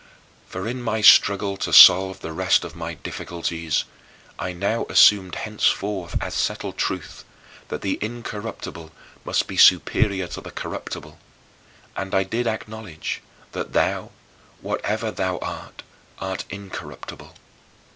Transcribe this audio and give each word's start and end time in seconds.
For 0.47 0.67
in 0.67 0.81
my 0.81 1.01
struggle 1.01 1.57
to 1.57 1.71
solve 1.71 2.21
the 2.21 2.33
rest 2.33 2.65
of 2.65 2.75
my 2.75 2.95
difficulties, 2.95 3.83
I 4.39 4.51
now 4.51 4.85
assumed 4.89 5.35
henceforth 5.35 6.17
as 6.19 6.33
settled 6.33 6.79
truth 6.79 7.23
that 7.67 7.83
the 7.83 7.99
incorruptible 8.01 8.91
must 9.23 9.45
be 9.45 9.57
superior 9.57 10.25
to 10.29 10.41
the 10.41 10.49
corruptible, 10.49 11.19
and 11.95 12.15
I 12.15 12.23
did 12.23 12.47
acknowledge 12.47 13.21
that 13.51 13.73
thou, 13.73 14.09
whatever 14.61 15.11
thou 15.11 15.37
art, 15.37 15.83
art 16.17 16.45
incorruptible. 16.49 17.35